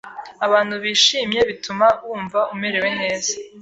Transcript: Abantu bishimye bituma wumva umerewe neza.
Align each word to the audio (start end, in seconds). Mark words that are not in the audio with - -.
Abantu 0.45 0.73
bishimye 0.83 1.39
bituma 1.49 1.87
wumva 2.07 2.39
umerewe 2.53 2.89
neza. 2.99 3.31